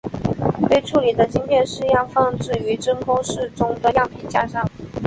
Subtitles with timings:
[0.67, 4.67] 被处理的晶片试样放置于真空室中的样品架上。